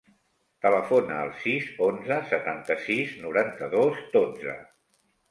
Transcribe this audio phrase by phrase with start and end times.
[0.65, 4.57] Telefona al sis, onze, setanta-sis, noranta-dos, dotze.